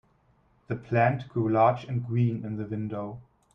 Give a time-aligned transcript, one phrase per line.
[0.67, 3.21] The plant grew large and green in the window.